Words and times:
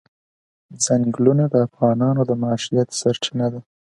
ځنګلونه 0.83 1.43
د 1.49 1.55
افغانانو 1.67 2.21
د 2.29 2.31
معیشت 2.41 2.87
سرچینه 2.99 3.47
ده. 3.53 3.59